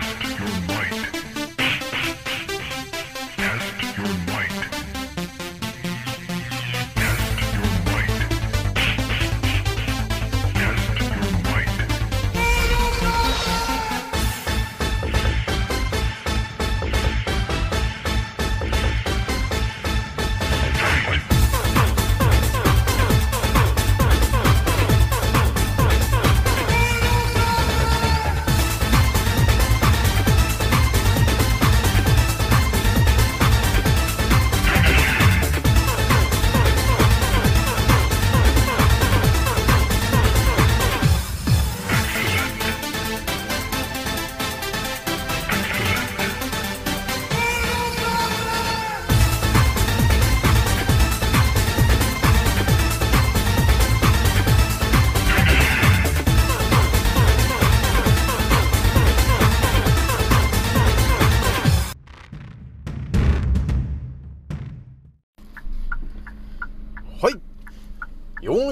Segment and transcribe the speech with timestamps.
[0.00, 1.33] Test your might.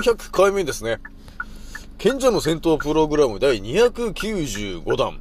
[0.02, 0.98] 400回目ですね。
[1.96, 5.20] 賢者の戦闘プログラム第295弾。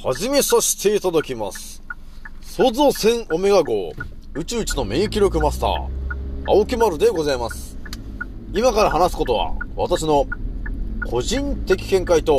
[0.00, 1.82] 始めさせていただきます。
[2.40, 3.92] 創造戦オメガ号、
[4.34, 5.88] 宇宙一の免疫力マスター、
[6.46, 7.76] 青木丸でございます。
[8.52, 10.28] 今から話すことは、私の
[11.04, 12.38] 個人的見解と、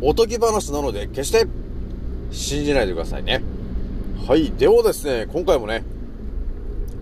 [0.00, 1.48] おとぎ話なので、決して
[2.30, 3.42] 信じないでくださいね。
[4.28, 4.52] はい。
[4.52, 5.84] ではですね、今回もね、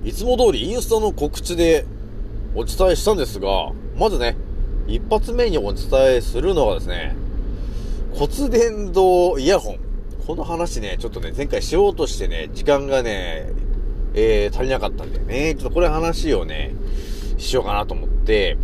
[0.02, 1.84] いつも通りインスタの告知で
[2.54, 4.36] お伝えしたんですが、まずね、
[4.86, 7.14] 一発目にお伝えするのはですね、
[8.12, 9.78] 骨伝導イヤホン。
[10.27, 13.52] この話ね、ちょっとね、前回しようとしてね、時間がね、
[14.14, 16.74] えー、足りなかったんでね、ちょっとこれ話をね、
[17.36, 18.56] しようかなと思って、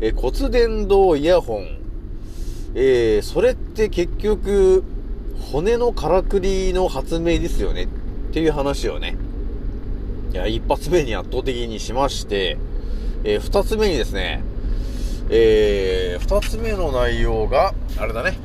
[0.00, 1.78] えー骨伝導イヤホン。
[2.74, 4.82] えー、それって結局、
[5.52, 7.86] 骨のからくりの発明ですよねっ
[8.32, 9.16] ていう話をね、
[10.32, 12.56] いや、一発目に圧倒的にしまして、
[13.24, 14.42] えー二つ目にですね、
[15.30, 18.36] えー二つ目の内容が、あれだね、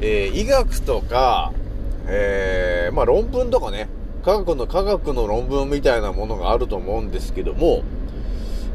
[0.00, 1.52] えー医学とか、
[2.06, 3.88] えーまあ論文とかね、
[4.24, 7.82] 科学の科学の論文みたいなものがあると思うんですけども、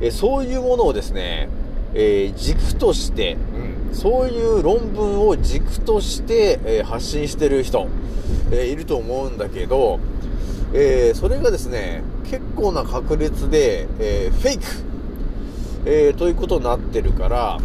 [0.01, 1.49] えーそういうものをですね、
[1.93, 3.37] えー軸として、
[3.89, 7.87] うん、そういう論文を軸として、えー発信してる人、
[8.51, 9.99] えーいると思うんだけど、
[10.73, 14.63] えーそれがですね、結構な確率で、えーフェイク、
[15.85, 17.59] えーということになってるから、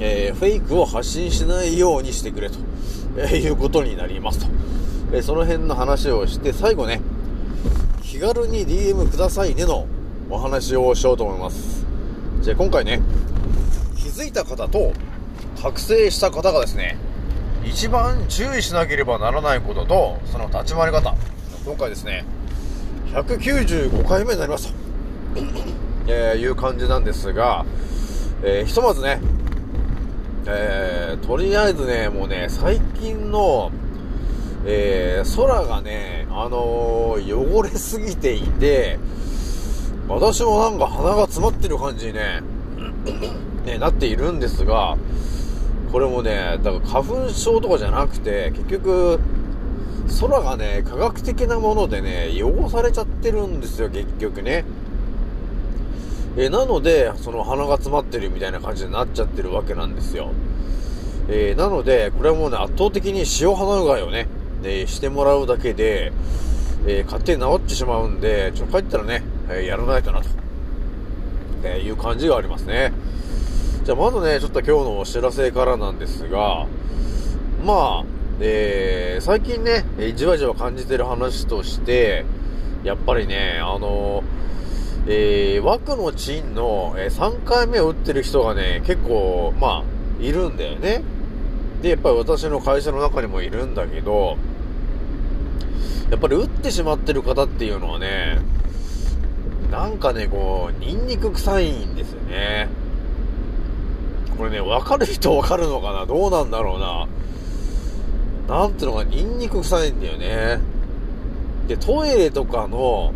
[0.00, 2.58] えーフェイクを発信しないようにしてくれと、
[3.16, 4.46] えーいうことになりますと。
[5.12, 7.00] えその辺の話をして、最後ね、
[8.02, 9.86] 気軽に DM くださいねの
[10.28, 11.86] お話をしようと思います。
[12.42, 13.00] じゃあ今回ね、
[13.96, 14.92] 気づいた方と
[15.62, 16.98] 覚醒した方がですね、
[17.64, 21.14] 一番注意しなければならないことと、その立ち回り方。
[21.64, 22.24] 今回ですね、
[23.12, 24.74] 195回目になりますと、
[26.06, 27.64] えーいう感じなんですが、
[28.42, 29.20] えーひとまずね、
[30.46, 33.70] えーとりあえずね、もうね、最近の、
[34.66, 38.98] えー空がね、あのー汚れすぎていて、
[40.08, 42.42] 私もなんか鼻が詰まってる感じにね、
[43.64, 44.96] ね、なっているんですが、
[45.90, 49.20] これもね、だから花粉症とかじゃなくて、結局、
[50.20, 54.64] 空がね、科学的なものでね、汚されちゃってるんですよ、結局ね。
[56.36, 60.32] えなので、その鼻が詰まってるみたいな感じになっちゃってるわけなんですよ。
[61.28, 64.26] えーなので、これはもうね、圧倒的に塩鼻うがいをね、
[64.64, 66.12] えしてもらうだけで、
[66.86, 70.28] えー勝手に治ってしまうんで、ちょっと帰ったらね、えーやらないとなと、
[71.62, 72.92] えーいう感じがありますね。
[73.84, 76.66] じゃあまずね、ちょっと今日のお知らせからなんですが、
[77.64, 78.04] まあ、
[78.40, 82.24] えー最近ね、えじわじわ感じてる話として、
[82.82, 84.24] やっぱりね、あの
[85.06, 91.02] えー、枠のチンの、えー3回目を打ってる人がね、結構、まあ、いるんだよね。
[91.82, 94.38] で、やっぱり私の会社の中にもいるんだけど、
[96.10, 98.38] やっぱり打ってしまってる方っていうのはね、
[99.70, 102.68] なんかね、こう、ニンニク臭いんですよね。
[104.38, 106.06] これね、わかる人わかるのかな？
[106.06, 106.78] どうなんだろう
[108.48, 108.56] な？
[108.62, 110.60] なんていうのか、ニンニク臭いんだよね。
[111.68, 113.12] で、トイレとかの、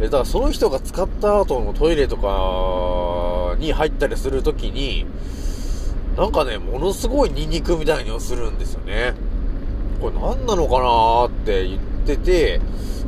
[0.00, 5.06] だからその人が使った後のトイレとかに入ったりするときに、
[6.16, 9.14] なんかね、ものすごいニンニクみたいにするんですよね。
[10.00, 12.60] これ何なのかなーって言ってて、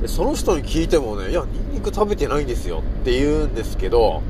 [0.06, 4.22] その人に聞いてもね、いや、ニンニク食べてないんですよって言うんですけど、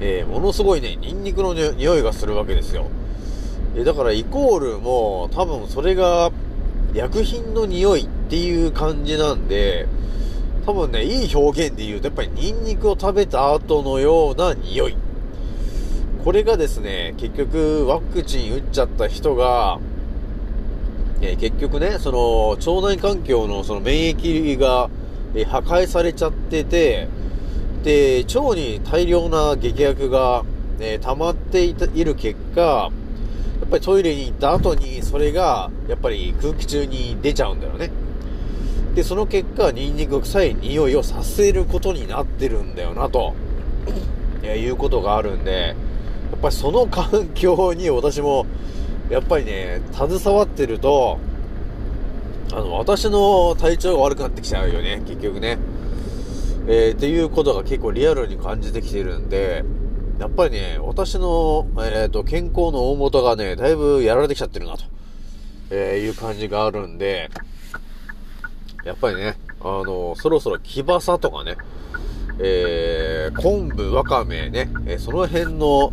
[0.00, 2.86] えーものすごいね、ニンニクの匂いがするわけですよ。
[3.76, 6.32] えだからイコールも多分それが
[6.94, 9.86] 薬品の匂いっていう感じなんで、
[10.68, 14.96] 多分ね、いい表現で言うと、やっぱりニンニクを食べた後のような匂い。
[16.22, 19.78] これがですね、結局ワクチン打っちゃった人が、
[21.22, 24.90] え結局ね、その、腸内環境のその免疫が、
[25.34, 27.08] え破壊されちゃってて、
[27.82, 30.44] で、腸に大量な劇薬が、
[30.80, 32.90] え溜まっていたいる結果、や
[33.64, 37.90] っぱりトイレに行った後に、それが、やっぱり空気中に出ちゃうんだよね。
[38.94, 43.34] で、その結果、ニンニク臭い匂いをさせることになってるんだよな、と、
[44.42, 45.74] えいうことがあるんで、
[46.30, 48.46] やっぱりその環境に私も、
[49.10, 51.18] やっぱりね、携わってると、
[52.52, 55.58] あの、私の体調が悪くなってきちゃうよね、結局ね。
[56.66, 59.64] えー、っていうことが結構リアルに感じてきてるんで、
[60.18, 64.84] やっぱりね、私の、えっ、と、健康の大元がね、だいぶやられてきちゃってるな、と、
[65.70, 67.30] えーいう感じがあるんで、
[68.88, 71.58] やっぱりね、あの、そろそろ木バサとかね、
[72.38, 75.92] えー、昆布、わかめね、えーその辺の、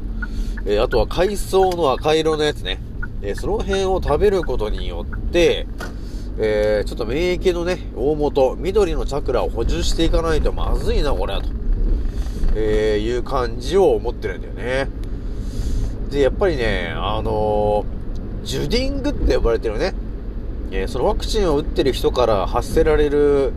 [0.66, 2.80] えーあとは海藻の赤色のやつね、
[3.22, 5.68] えーその辺を食べることによって、
[6.40, 11.50] えーちょっと免疫のね、大元、緑のチャクラを補充していかないとまずいな、これは、と、
[12.56, 14.88] えーいう感じを思ってるんだよね。
[16.12, 19.94] で、やっぱりね、あのージュディングって呼ばれてるね、
[20.72, 23.54] えーそのワクチンを打ってる人から発せられる、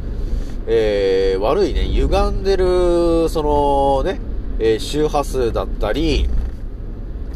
[0.67, 4.21] えー悪いね、歪んでる、そのね、
[4.59, 6.29] え周波数だったり、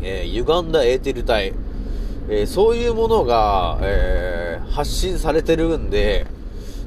[0.02, 1.54] えー歪んだエーテル体、
[2.28, 6.26] えそういうものが、え発信されてるんで、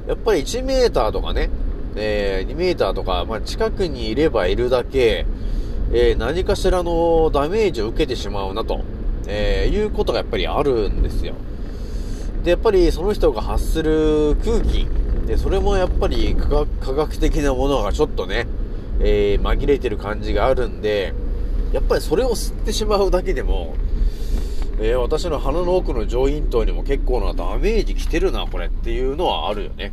[0.06, 1.50] やっぱり1メーターとかね、
[1.96, 5.26] えー2メーターとか、まあ、近くにいればいるだけ、
[5.92, 8.80] えー何かしらのダメージを受けてしまうなと、
[9.26, 11.34] えーいうことがやっぱりあるんですよ。
[12.46, 14.86] で、やっぱりその人が発する空気、
[15.26, 18.46] で、それもやっぱり科学的なものがちょっとね、
[19.00, 21.12] えー紛れてる感じがあるんで、
[21.72, 23.74] やっぱりそれを吸ってしまうだけでも、
[24.78, 29.92] えー私の鼻の奥の上咽頭にも結構なダメージ来てるな、これっていうのはあるよね。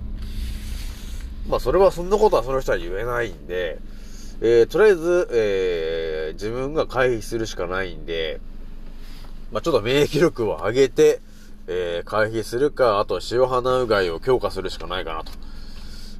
[1.49, 3.79] まあ、それはそんなことはその人は言えないんで、
[4.41, 8.39] えーとりあえず、え自分が回避するしかないんで、
[9.51, 11.19] まあ、ちょっと免疫力を上げて、
[11.67, 15.31] えー回避するか、あと塩鼻うがいを強化するしかないかな、と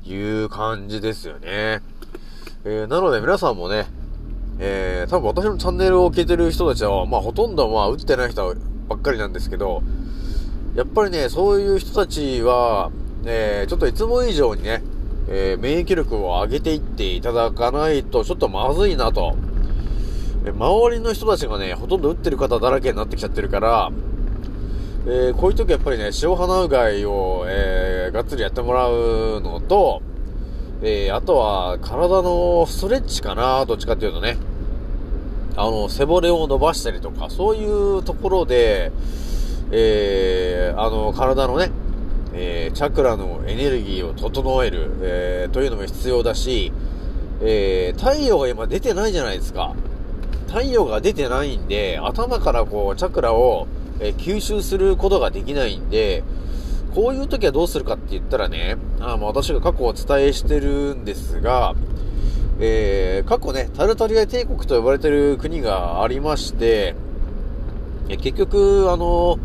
[0.10, 1.82] いう感じですよね。
[2.66, 3.88] えーなので皆さんもね、
[4.60, 8.56] えー、多分私のチャンネルを聞いてる人たちは、まあほとんどまあ打ってない人
[8.88, 9.84] ばっかりなんですけど、
[10.76, 12.92] やっぱりね、そういう人たちは、
[13.26, 14.82] えー、ちょっといつも以上にね、
[15.28, 19.36] えー、免疫力を上げていっていただかないと、ちょっとまずいなと。
[20.46, 23.92] え周りの人たちがね、ほとんど打ってる方だらけになってきちゃってるから、
[25.06, 30.02] えーこういう時やっぱりね、塩鼻うがいを、えーがっつりやってもらうのと、
[30.82, 34.38] えーあとは、体のストレッチかな、どっちかっていうとね。
[35.56, 37.66] あの、背骨を伸ばしたりとか、そうい
[38.00, 38.92] うところで、
[39.72, 41.72] えーあの、体のね、
[42.34, 46.72] えーチャクラのエネルギーを整える、えーというのも必要だし、
[47.42, 49.74] えー太陽が今出てないじゃないですか。
[50.48, 53.68] 太陽が出てないんで、頭からこう、チャクラを、
[54.04, 56.24] えー吸収することができないんで、
[56.94, 61.74] こういう時はどうするかって言ったらね、あまあ私が過去お伝えしてるんですが、
[62.60, 66.96] えー過去ね、タルタリア帝国と呼ばれてる国がありまして、
[68.10, 69.40] え結局、あの、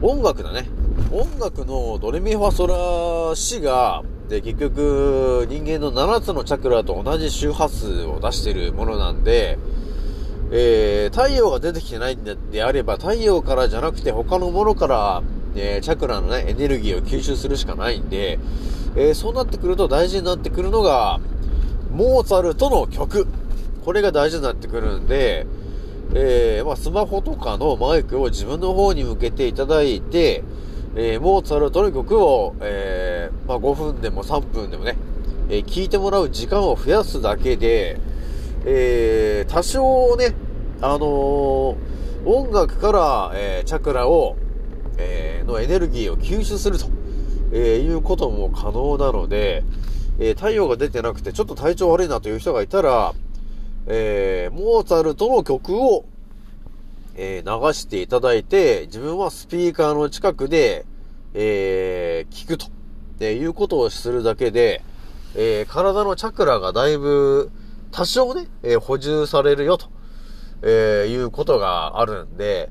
[0.00, 0.68] 音楽だね。
[1.12, 2.66] 音楽のドレミファソ
[3.30, 9.58] ラシが、で、結局、人間の7つのチャクラと同じ周波数を出してるものなんで、
[10.52, 15.22] えー太陽が出てきてないんであれば、太陽からじゃなくて他のものから、
[15.54, 18.38] えーチャクラのね、エネルギーを吸収するしかないんで、
[18.96, 21.20] えーそうなってくると大事になってくるのが、
[21.92, 23.26] モーツァルトの曲。
[23.84, 25.46] これが大事になってくるんで、
[26.14, 30.42] えーまあ、スマホとかのマイクを自分の方に向けていただいて、
[30.96, 34.96] えーモーツァルトの曲を、えーまあ、5分でも3分でもね、
[35.48, 37.98] えー聴いてもらう時間を増やすだけで、
[38.64, 40.34] えー多少ね、
[40.80, 41.76] あのー
[42.22, 44.36] 音楽から、えーチャクラを、
[44.98, 46.86] えのエネルギーを吸収すると、
[47.52, 49.64] えいうことも可能なので、
[50.18, 53.14] え太陽が出てなくてちょっと体調悪いなという人がいたら、
[53.86, 56.04] えモーツァルトの曲を、
[57.16, 60.84] え流していただいて、自分はスピーカーの近くで、
[61.32, 62.66] え聞くと、
[63.20, 64.82] えーいうことをするだけで、
[65.34, 67.50] え体のチャクラがだいぶ
[67.92, 69.86] 多少ね、えー補充されるよと、
[70.62, 72.70] えーいうことがあるんで、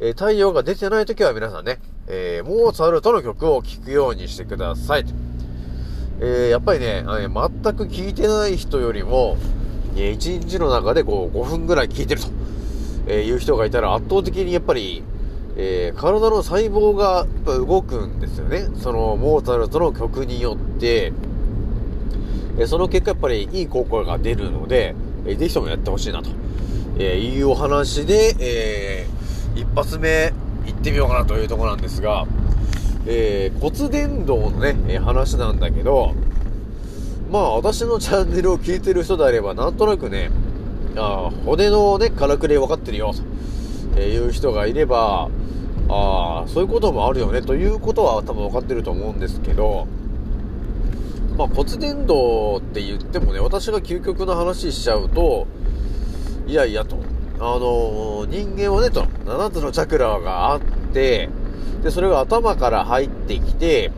[0.00, 5.12] え太陽が出てない時は皆さんね、え、モーツァルトの曲を聴くようにしてくださいと。
[6.20, 9.36] え、やっぱりね、あの全く聴いてない人よりも、
[9.96, 12.28] え、1日の中でこう5分ぐらい聴いてると、
[13.08, 15.02] えいう人がいたら圧倒的にやっぱり、
[15.56, 18.68] えー、体の細胞がやっぱ動くんですよね。
[18.80, 21.12] そのモーツァルトの曲によって、
[22.58, 24.94] えその結果やっぱりいい効果が出るので、
[25.26, 26.30] えー、ぜひともやってほしいなと、
[26.98, 29.06] えいうお話で、え
[29.54, 30.32] 一発目
[30.66, 32.26] 行ってみようかなというところなんですが、
[33.06, 36.14] えー、骨伝導のね、え話なんだけど、
[37.30, 40.30] まあ私のチャンネルを聞いてる人であればなんとなくね、
[40.96, 43.14] あ骨のね、からくり分かってるよ、
[43.94, 45.28] という人がいれば、
[45.88, 49.86] ああ、そういうこともあるよね、ということは多分分かってると思うんですけど、
[51.38, 55.46] まあ、骨伝導って言ってもね、私が究極の話しちゃうと、
[56.48, 56.98] いやいやと、
[57.38, 60.60] あのー、人間はね、と、7つのチャクラがあっ
[60.92, 61.28] て、
[61.84, 63.92] で、それが頭から入ってきて、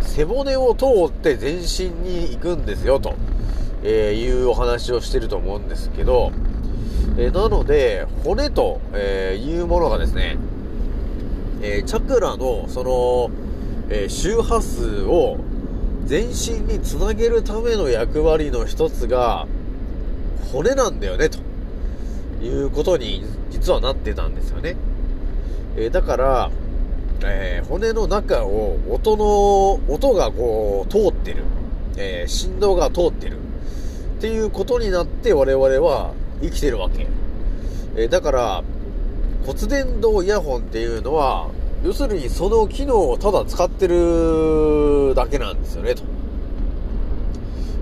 [0.00, 3.14] 背骨を通って全身に行くんですよ、と、
[3.84, 6.32] えー、いうお話をしてると思うんですけど、
[7.16, 10.38] えー、なので、骨と、えー、いうものがですね、
[11.62, 13.30] えチャクラの、その、
[13.90, 15.38] え周波数を
[16.10, 19.46] 全身につなげるための役割の一つが、
[20.52, 21.38] 骨なんだよね、と
[22.44, 24.74] いうことに実はなってたんですよね。
[25.76, 26.50] えー、だから、
[27.22, 31.44] えー、骨の中を音の、音がこう通ってる、
[31.96, 33.36] えー、振動が通ってる
[34.18, 36.12] っていうことになって我々は
[36.42, 37.06] 生きてるわけ。
[37.94, 38.64] えだから、
[39.46, 41.50] 骨伝導イヤホンっていうのは、
[41.82, 46.02] 要するにその機能をただ使ってるだけなんですよね、と。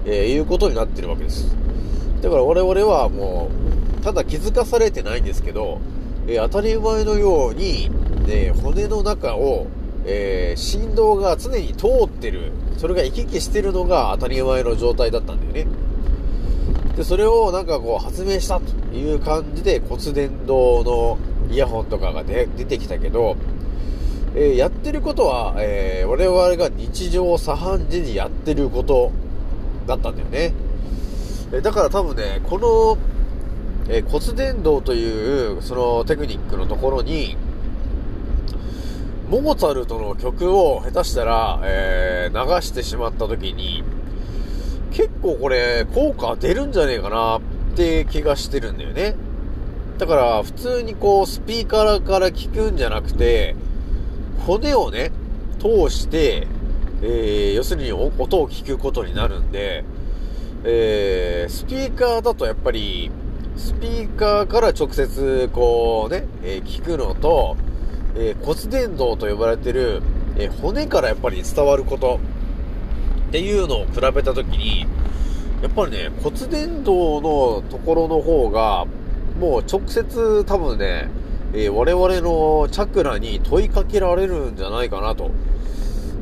[0.06, 1.54] えー、いうことになってるわけです。
[2.22, 3.50] だから我々はも
[4.00, 5.80] う、ただ気づかされてないんですけど、
[6.28, 7.90] えー、当たり前のように、
[8.24, 9.66] ね、骨の中を、
[10.06, 15.66] えー、振動が常に通ってる、それが行き来してるのが当たり前の状態だったんだよね。
[16.96, 21.18] で、それをなんかこう発明したという感じで骨伝導の
[21.50, 23.36] イヤホンとかが出てきたけど、
[24.34, 29.12] えー、やってることは、えー、我々が日常茶飯事にやってること
[29.86, 30.52] だったんだよね。
[31.52, 32.98] えだから多分ね、この、
[33.88, 37.36] えー、骨伝導というそのテクニックのところに、
[39.30, 43.82] モーツァルトの曲を下手したら、えー、流してしまった時に、
[44.92, 47.40] 結構これ効果出るんじゃねえかなっ
[47.76, 49.16] て気がしてるんだよね。
[49.98, 53.56] だから普通にこうスピーカーから聞くんじゃなくて、
[54.48, 55.10] 骨をね、
[55.58, 56.46] 通して、
[57.02, 59.84] えー、要するに音を聞くことになるんで、
[60.64, 63.10] えー、スピーカーだとやっぱり、
[63.58, 67.58] スピーカーから直接こうね、えー、聞くのと、
[68.16, 70.00] え、骨伝導と呼ばれてる、
[70.38, 72.18] え骨からやっぱり伝わること
[73.28, 74.86] っていうのを比べたときに、
[75.60, 78.86] やっぱりね、骨伝導のところの方が、
[79.38, 81.10] もう直接多分ね、
[81.54, 85.30] えー、我々のチャクラに問いかけられるんじゃないかなと、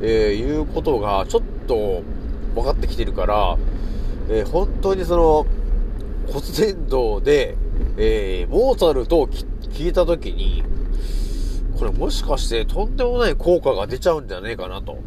[0.00, 2.02] えー、いうことがちょっと
[2.54, 3.58] 分かってきてるから、
[4.28, 5.46] えー、本当にその
[6.32, 7.56] 骨伝導で、
[7.96, 10.64] えモーツァルトを聞いた時に、
[11.78, 14.98] これもしかしてとんでもない効果が出ちゃうんじゃねえかなと、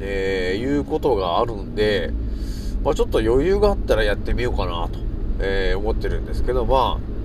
[0.00, 2.10] えいうことがあるんで、
[2.82, 4.98] まあ、ちょっと余裕があったらやってみようかなと、
[5.40, 7.15] え思ってるんですけど、まあ、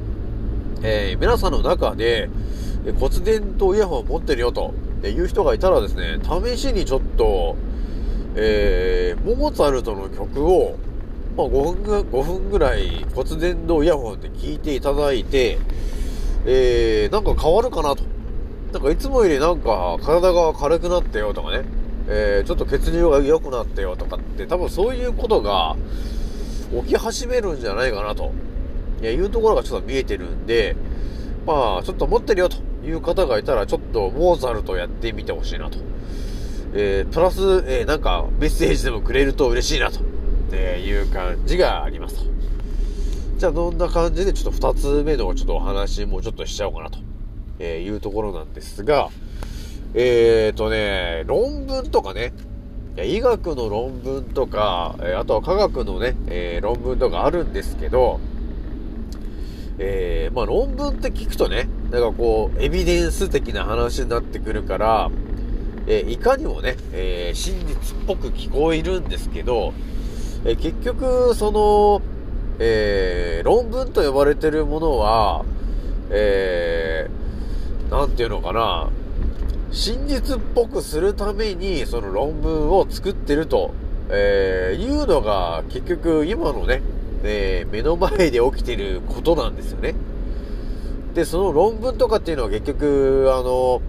[0.84, 2.30] えー、皆さんの中で、
[3.00, 4.74] 骨伝導イヤホンを持ってるよと
[5.04, 7.56] いう人がいたらですね、試しにちょっと、
[8.36, 10.78] えー、モーツァルトの曲を、
[11.38, 15.60] まあ、5分ぐ5分ぐらい骨伝導イヤホンで聴いていただいて、
[16.46, 18.04] えー、なんか変わるかなと。
[18.74, 21.66] なんかいつもよりなんか体が軽くなったよとかね、
[22.08, 25.76] えー、ちょっと血流が良くなったよとかって多分そういうことが
[26.86, 28.32] 起き始めるんじゃないかなと。
[29.10, 30.76] いうところがちょっと見えてるんで、
[31.46, 35.80] まあ、ちょっと持ってるよという方がいたら、ちょっとモーザルトやってみてほしいなと。
[36.74, 40.00] えー、プラス、えー、なんかメッセージでもくれると嬉しいなと、
[40.54, 42.32] えいう感じがありますと。
[43.38, 47.00] じゃあ、どんな感じでちょっと二つ目のちょっとお話もちょっとしちゃおうかなと、
[47.60, 49.10] えいうところなんですが、
[49.94, 52.34] えーとね、論文とかね、
[52.98, 58.20] 医学の論文とか、あとは科学のね、え、論文とかあるんですけど、
[59.84, 65.10] えー、まあ論文って聞くとね、なんかこう、エビデンス的な話になってくるから、
[65.88, 69.74] えー、いかにもね、えー、真実っぽく聞こえるんですけど、
[70.46, 72.02] え結局、その、
[72.60, 75.46] え論文と呼ばれてるものは、
[76.12, 78.90] えー、ていうのかな、
[79.72, 83.72] 真実っぽくするために、その論文を作ってると、
[84.10, 86.84] え、いうのが、結局今のね、
[87.24, 89.96] えー、目の前で起きてることなんですよね。
[91.14, 93.82] で、その論文とかっていうのは結局、あの、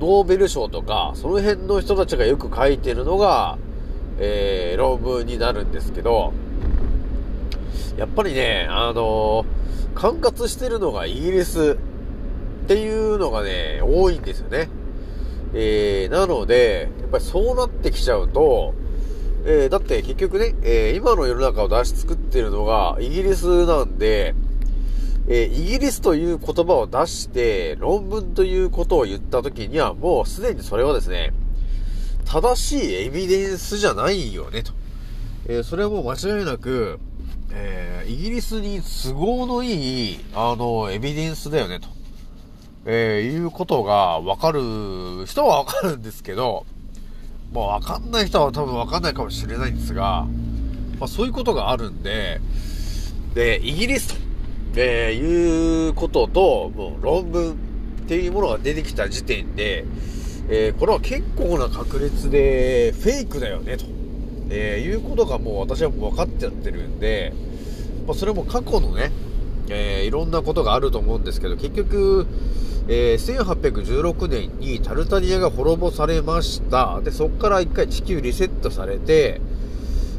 [0.00, 3.58] ノーベル賞とか、その辺の人たちがよく書いてるのが、
[4.18, 6.32] えー、論文になるんですけど、
[7.96, 9.44] やっぱりね、あの
[9.94, 11.76] 管轄してるのがイギリス
[12.64, 14.68] っていうのがね、多いんですよね。
[15.54, 18.74] えー、なので、やっぱりそうなってきちゃうと、
[19.46, 24.34] えー、だって結局ね、えー、今の世の中を出し作ってるのがイギリスなんで、
[25.28, 31.34] えー、イギリスという言葉を出して論文ということを言った時にはもうすでにそれはですね、
[32.24, 34.72] 正しいエビデンスじゃないよね、と。
[35.46, 36.98] えそれはもう間違いなく、
[37.52, 41.88] えイギリスに都合のいい、あの、エビデンスだよね、と。
[42.86, 44.60] えいうことがわかる
[45.26, 46.64] 人はわかるんですけど、
[47.54, 50.26] まあわかんない人は多分わかんないかもしれないんですが、
[50.98, 52.40] まあそういうことがあるんで、
[53.34, 54.16] で、イギリスと、
[54.76, 57.54] えー、いうことと、もう論文っ
[58.06, 59.84] ていうものが出てきた時点で、
[60.48, 63.84] えー、これは結構な確率でフェイクだよね、と、
[64.50, 67.32] えー、いうことがもう私はもう分かっちゃってるんで、
[68.06, 69.12] まあ、それも過去のね、
[69.68, 72.26] えー、いろんなことがあると思うんですけど、結局、
[72.86, 77.00] えー、1816年にタルタニアが滅ぼされました。
[77.02, 79.40] で、そこから一回地球リセットされて、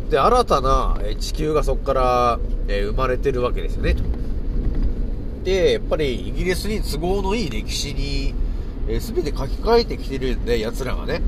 [0.10, 4.04] で、新たな地球がそこから、えー、生まれてるわけですよね、と。
[5.44, 8.34] で、やっぱりイギリスに都合のいい歴史に、
[8.88, 11.22] えー、全て書き換えてきてるんで、奴らがね。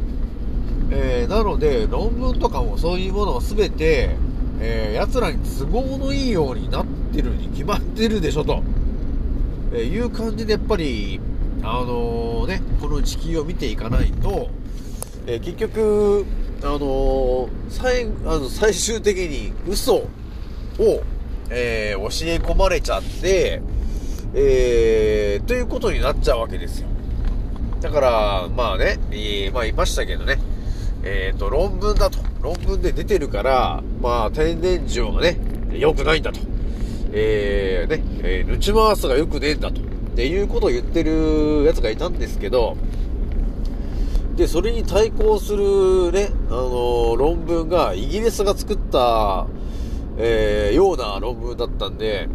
[0.90, 4.16] えー、なので、論文とかもそういうものを全て、
[4.60, 6.86] えー、奴らに都合のいいようになっ
[7.18, 8.64] てるに決まってるでしょ、と、
[9.74, 11.20] えいう感じでやっぱり、
[11.64, 14.50] あのー、ね、この地球を見ていかないと、
[15.25, 16.25] え結局、
[16.62, 20.08] あの最、あの、最終的に嘘を、
[21.50, 23.62] え教え込まれちゃって、
[24.36, 26.88] えー、ということになっちゃうわけですよ。
[27.82, 30.38] だから、まあね、えー、まあ言いましたけどね、
[31.03, 32.20] えっ、ー、と、論文だと。
[32.42, 35.40] 論文で出てるから、まあ、天然塩がね、
[35.72, 36.40] 良くないんだと。
[37.11, 39.81] えー、ね、えー、ルチマースが良くねえんだと。
[39.81, 39.83] っ
[40.15, 42.75] ていうことを言ってるやつがいたんですけど、
[44.35, 49.48] で、それに対抗するね、あのー、論文がイギリスが作った、
[50.17, 52.27] えー、ような論文だったんで、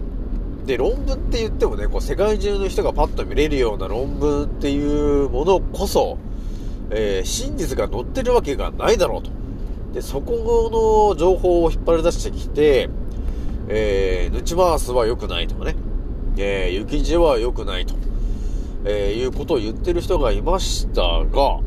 [0.65, 6.19] で、論文って言ってもね、こう世界中の人がパッと見れるような論文っていうものこそ、
[6.91, 9.31] えー、真実が載ってるわけがないだろうと。
[9.93, 12.89] で、そこの情報を引っ張り出してきて、
[13.75, 15.77] えー、ヌチマースは良くないとかね、
[16.37, 17.95] えー、雪地は良くないと、
[18.85, 21.61] えー、いうことを言ってる人がいましたが、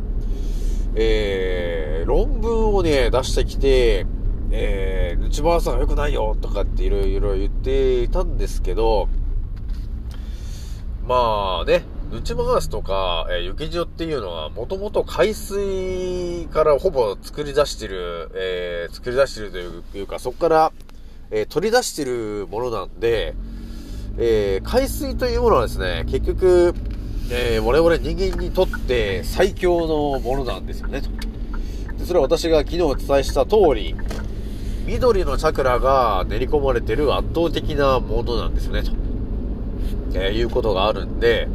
[0.93, 4.05] えー、論文をね、出してきて、
[4.51, 9.09] えー、内村さんが良くないよとかっていろいろ言っていたんですけど、
[11.07, 20.71] まあね、内回すとか、えー、雪塩っていうのは、もともと海水からほぼ作り出してる、えー、作り出してるというか、そこから、
[21.31, 23.33] えー、取り出してるものなんで、
[24.17, 26.73] えー、海水というものはですね、結局、
[27.31, 31.09] えー、我々人間にとって最強のものなんですよね、と。
[31.97, 33.95] でそれは私が昨日お伝えした通り、
[34.85, 38.91] 緑のチャクラが練り込まれてる圧倒的なものなんですよね、と、
[40.13, 41.47] えー、いうことがあるんで、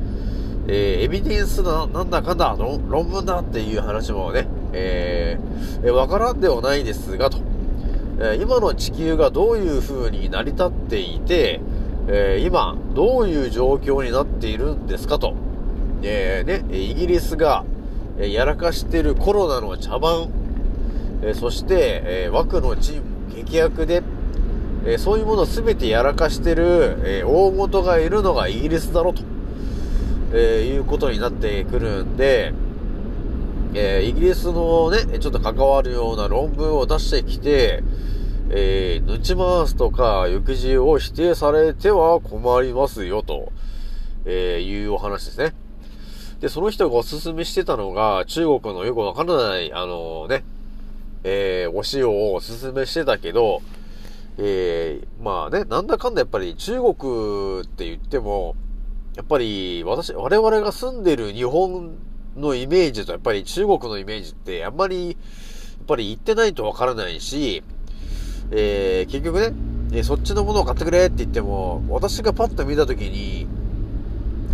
[0.66, 7.38] えー、エビデンスな、なんだかんだ論文だっていう話もね、えー、わからんではないですが、と、
[8.22, 11.60] え、今の地球がどういう風に成り立っていて、
[12.06, 15.34] え、今、どういう状況になっているんですかと、
[16.02, 17.64] えー、ね、イギリスが、
[18.18, 20.28] えやらかしてるコロナの茶番、
[21.22, 23.02] えそして、え枠のチーム
[23.34, 24.02] 劇薬で、
[24.84, 29.22] え、そういうものを全てやらかしてる、え、大元がいるのがイギリスだろと、
[30.34, 32.52] えいうことになってくるんで、
[33.72, 37.82] えイギリスのね、ちょっと関わるような論文を出してきて、
[38.50, 43.52] えー、抜ち回すとか、行く字を否定されては困りますよ、と、
[44.24, 45.54] えいうお話ですね。
[46.40, 50.42] で、その人がおすすめしてたのが、中国のよくわからない、あのね、
[51.22, 53.62] えー、お塩をおすすめしてたけど、
[54.38, 58.56] えー、まあね、なんだかんだやっぱり中国って言っても、
[59.16, 61.98] やっぱり私、我々が住んでる日本
[62.36, 65.16] のイメージとやっぱり中国のイメージってあんまり、やっ
[65.86, 67.62] ぱり行ってないとわからないし、
[68.50, 69.52] えー、結局ね、
[69.92, 73.46] えそっちのものを買ってくれって言っても、私がパッと見たときに、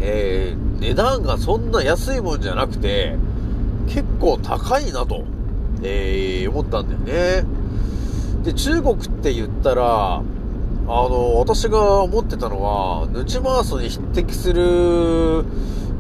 [0.01, 3.17] えー、値段がそんな安いもんじゃなくて、
[3.89, 5.25] 結構高いなと、
[5.83, 7.47] えー、思ったんだよね。
[8.45, 10.23] で、中国って言ったら、あ
[10.89, 15.45] の、私が思ってたのは、ヌチマースに匹敵する、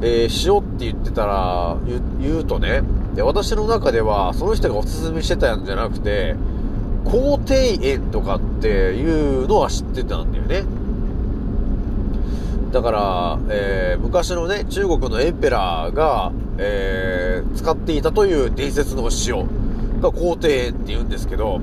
[0.03, 1.77] えー、塩って言ってたら、
[2.21, 2.83] 言うとね、
[3.15, 6.37] で、私の中では、その人がおすすめしてたんじゃなくて、
[7.05, 10.65] 皇帝園とかっていうのは知ってたんだよね。
[12.73, 19.47] だから、えー、昔のね、中国のエンペラーが、えー、使っていたという伝説の塩
[20.01, 21.61] が皇帝園って言うんですけど、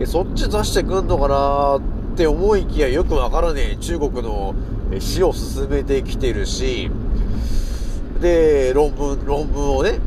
[0.00, 4.54] えそっち出してくんのかなって思いきやよくわからねえ中国の
[5.16, 6.90] 塩を進めてきてるし、
[8.20, 9.98] で、論文、論文をね、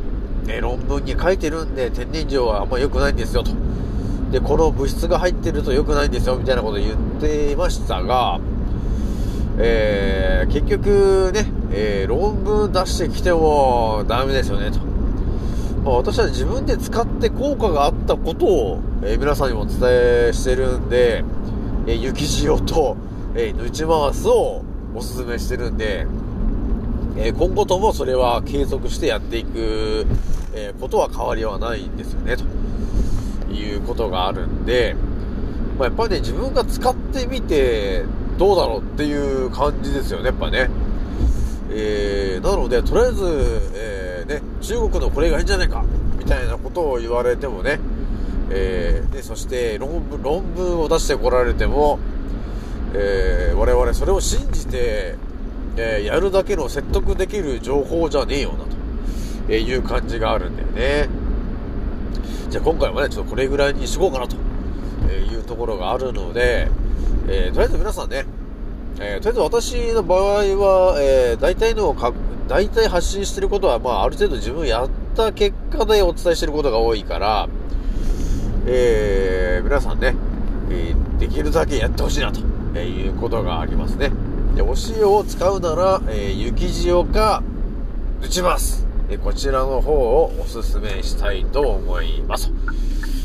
[0.48, 3.52] え論文に書いてるんで天然塩はあんま良くないんですよと。
[4.32, 8.40] で、この物質が入ってると良くないんですよみたいなこと言っていましたが、
[9.60, 14.80] えー、結局ね、えー、論文出してきてもダメですよねと。
[15.84, 19.80] まあ、私は自分で使って効果があったことを、えー、皆さんにもお伝
[20.30, 21.24] えしてるんで、
[21.86, 22.98] えー、雪塩と、
[23.36, 24.64] えー、ヌチマースを
[24.96, 26.08] おすすめしてるんで、
[27.16, 30.06] えー、今後ともそれは継続してやっていく、
[30.54, 34.96] えー、ことは変わりはないんですよね、ということがあるんで、
[35.78, 38.06] まあ、やっぱりね、自分が使ってみて、
[38.38, 40.70] どうだろうっていう感じですよね、やっぱね。
[41.70, 43.24] えー、なので、とりあえず、
[43.76, 45.84] えー、ね、中国のこれがいいんじゃないか、
[46.18, 47.80] みたいなことを言われてもね、
[48.50, 52.00] えー、で、そして論文、論文を出してこられても、
[52.94, 55.16] えー、我々それを信じて、
[55.76, 58.66] えー、やるだけの説得できる情報じゃねえよな、と、
[59.50, 61.10] えいう感じがあるんだよね。
[62.50, 64.36] じゃあ今回はね、ちょっとこれぐらいにしこうかな、と
[65.12, 66.70] いうところがあるので、
[67.28, 68.26] えー、とりあえず皆さんね、
[69.00, 72.14] えー、とりあえず私の場合は、えー、大体のか、
[72.48, 77.48] 大体発信してることは、まあ、ある程度自分やった結果でお伝えしてることが多いから、
[78.68, 80.16] えー、皆さんね、
[80.70, 82.42] え、できるだけやってほしいなと、
[82.76, 84.12] えいうことがありますね。
[84.56, 87.42] で、お塩を使うなら、えー、雪塩か、
[88.22, 88.86] 打ちます。
[89.10, 92.52] えこちらの方をおすすめしたいと思います。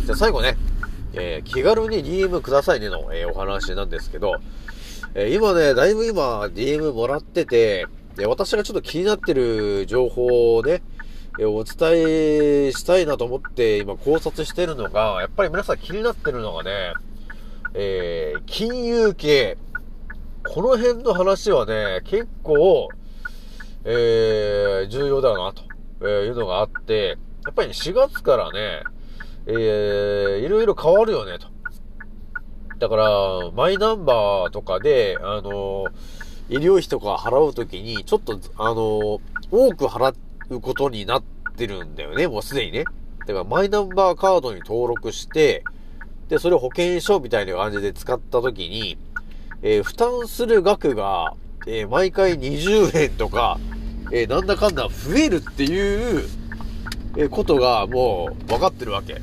[0.07, 0.57] じゃ最後ね、
[1.13, 4.37] えー、気軽に DM くださいねの、えー、お話なんですけど、
[5.15, 7.87] えー、今ね、だいぶ今 DM もらってて、
[8.17, 10.83] で、私がちょっと気になってる情報をね、
[11.39, 16.95] えお伝えしたいなと思って今考察してるのが、やっぱり皆さん気になってるのがね、
[17.75, 19.59] え金融系。
[20.47, 22.89] この辺の話はね、結構、
[23.85, 25.53] え重要だな、
[26.01, 28.83] というのがあって、やっぱり、ね、4月からね、
[29.47, 31.49] えー、いろいろ変わるよね、と。
[32.79, 35.87] だから、マイナンバーとかで、あの、
[36.49, 39.21] 医療費とか払うときに、ちょっと、あの、
[39.51, 40.15] 多く払
[40.51, 41.23] うことになっ
[41.57, 42.85] てるんだよね、もうすでにね。
[43.21, 45.65] だから、マイナンバーカードに登録して、
[46.29, 48.99] で、それを保険証みたいな感じで使ったときに、
[49.63, 51.35] えー、負担する額が、
[51.67, 53.59] えー、毎回20円とか、
[54.13, 56.29] えー、なんだかんだ増えるっていう、
[57.17, 59.15] えことがもう分かってるわけ。
[59.15, 59.21] だ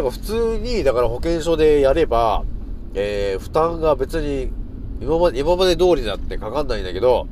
[0.00, 2.44] から普通に、だから保険証でやれば、
[2.94, 4.50] え、負担が別に
[5.02, 7.26] 今まで、今まで通りだってかかんないんだけど、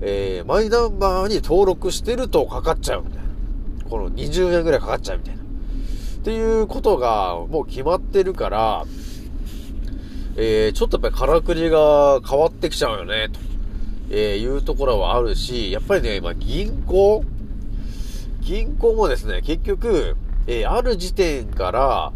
[0.00, 3.26] え、マイナンバーに登録してるとかかっちゃうみたいな。
[3.90, 5.42] この20円ぐらいかかっちゃうみたいな。
[5.42, 5.44] っ
[6.22, 8.84] ていうことがもう決まってるから、
[10.36, 13.40] えー、ちょっとやっぱりからくりが変わってきちゃうよね、と、
[14.10, 17.24] え、いうところはあるし、やっぱりね、今銀行？
[18.42, 22.12] 銀行もですね、結局、えー、ある時点から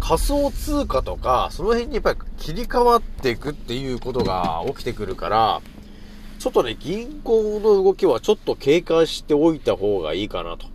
[0.00, 5.60] 仮想通貨とか、その辺にやっぱり切り替わっていくっていうことが起きてくるから、
[6.38, 10.66] ちょっとね、銀行の動きはちょっと警戒しておいた方がいいかなと、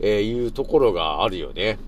[0.00, 1.78] えー、いうところがあるよね。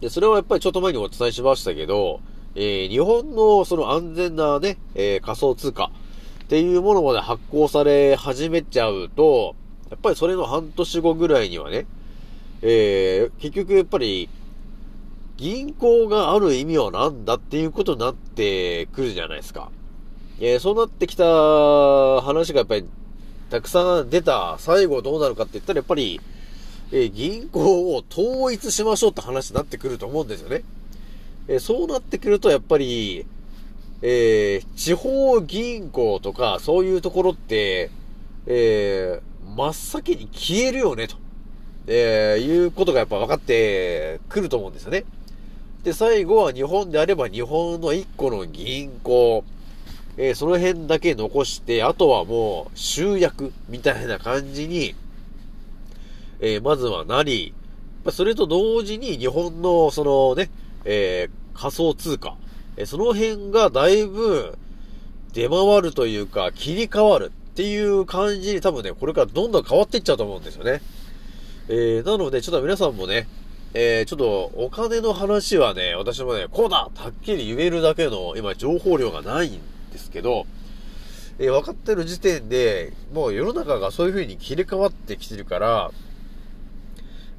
[0.00, 2.20] で、それはやっぱりちょっと前にお伝えしましたけど、
[2.60, 5.92] えー、日本のその安全なね、えー、仮想通貨
[6.42, 9.54] っていうものまで発行され始めちゃうと、
[9.90, 11.86] やっぱりそれの半年後ぐらいにはね、
[12.62, 14.28] えー、結局やっぱり、
[15.36, 19.70] 銀行がある意味は何だっていうことになってくるじゃないですか。
[20.40, 21.24] えー、そうなってきた
[22.22, 22.86] 話がやっぱり、
[23.50, 26.20] たくさん出た最後どうなるかって言ったらやっぱり、
[26.90, 30.64] えー、銀行を統一しましょうって話になってくると思うんですよね。
[31.48, 33.26] え、そうなってくるとやっぱり、
[34.02, 37.90] えー、地方銀行とかそういうところって、
[38.46, 41.16] えー、真っ先に消えるよね、と、
[41.86, 45.04] えー、いうことがやっぱ分かってくると思うんですよね。
[45.82, 49.44] で、最後は日本であれば日本の一個の銀行
[50.20, 54.96] えーその辺だけ残して、あとはもう集約みたいな感じに、
[56.40, 57.54] えーまずはなり、
[58.10, 60.50] それと同時に日本のそのね、
[60.84, 62.36] えー仮想通貨、
[62.76, 64.56] えその辺がだいぶ
[65.32, 70.80] 出回るというか切り替わるっていう感じに多分ね、これからどんどん変わっていっちゃうと思うんですよね。
[71.68, 73.28] えーなのでちょっと皆さんもね、
[73.74, 79.60] えーちょっとお金の話はね、私もね、こうだはっきり言えるだけの今情報量がないん
[79.92, 80.46] ですけど、
[81.40, 85.90] えー分かってる時点で、もう世の中がそういう風に切り替わってきてるから、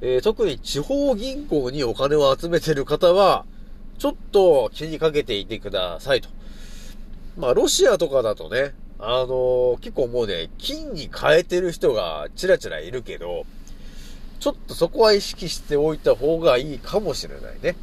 [0.02, 3.46] えー特に地方銀行にお金を集めてる方は、
[4.00, 6.30] ちょっと気にかけていてくださいと。
[7.36, 13.44] まあ、ロシアとかだとね、あのー結構もうね、金に変えてる人がちらちらいるけど、
[14.38, 17.76] ちょっとそこは意識しておいた方がいいかもしれないね。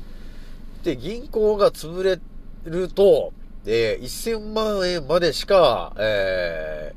[0.83, 2.19] で、銀行が潰れ
[2.65, 3.31] ると、
[3.67, 6.93] えー1000万円までしか、え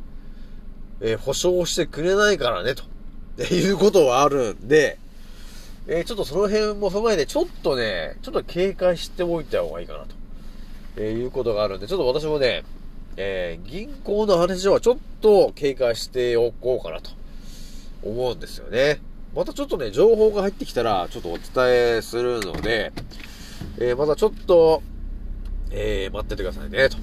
[1.03, 2.85] ーえー保証してくれないからね、と。
[2.85, 2.87] っ
[3.37, 4.99] ていうことはあるんで、
[5.93, 10.15] えーちょっとその辺も踏まえて、ちょっとね、ちょっと警戒しておいた方がいいかなと、
[10.97, 12.63] えーいうことがあるんで、ちょっと私もね、
[13.17, 17.11] えー銀行の話はちょっと警戒しておこうかなと
[18.05, 19.01] 思うんですよね。
[19.35, 22.93] またちょっとね、情報が入ってきたら、ちょっとお伝えするので、
[23.79, 24.85] えーまたちょっと、
[25.73, 26.99] えー待っててくださいね、と、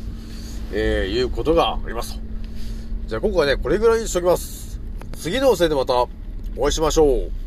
[0.71, 2.21] えーいうことがありますと。
[3.07, 4.79] じゃあ今回ね、これぐらいにしときます。
[5.17, 6.09] 次のおせいでまたお
[6.57, 7.46] 会いしましょう。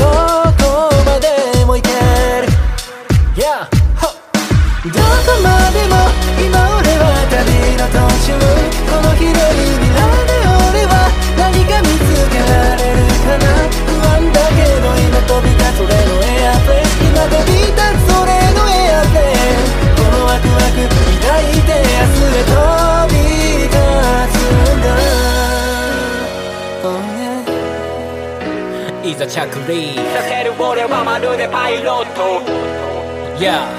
[29.21, 32.41] ざ着陸させる俺はまるでパイロット。
[33.37, 33.69] Yeah.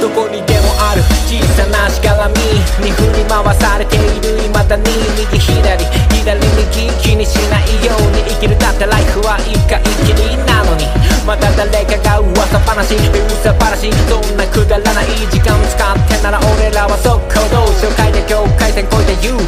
[0.00, 2.40] どこにでもある小さなしがらみ
[2.80, 4.88] に振り回されている未だに
[5.28, 5.84] 右左
[6.24, 9.76] 左右気にしないように生きるだってライフは一回
[10.08, 10.88] きりなのに。
[11.28, 19.42] また誰かが噂話噂話そんなくだらない時間使ってなら俺らは速攻動紹介で境界線越えて言う。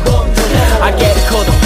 [0.85, 1.64] あげること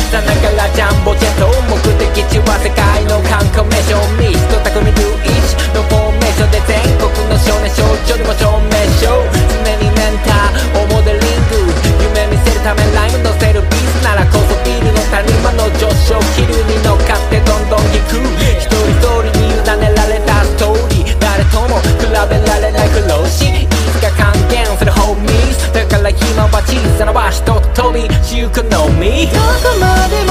[28.98, 29.26] me.
[29.26, 30.27] どこまでも